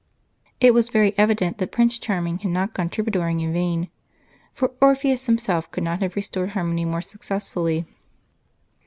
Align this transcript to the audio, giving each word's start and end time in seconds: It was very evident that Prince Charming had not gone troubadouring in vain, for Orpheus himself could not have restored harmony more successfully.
It 0.59 0.73
was 0.73 0.89
very 0.89 1.15
evident 1.15 1.59
that 1.59 1.71
Prince 1.71 1.99
Charming 1.99 2.39
had 2.39 2.49
not 2.49 2.73
gone 2.73 2.89
troubadouring 2.89 3.39
in 3.39 3.53
vain, 3.53 3.91
for 4.51 4.71
Orpheus 4.81 5.27
himself 5.27 5.69
could 5.69 5.83
not 5.83 6.01
have 6.01 6.15
restored 6.15 6.49
harmony 6.57 6.85
more 6.85 7.03
successfully. 7.03 7.85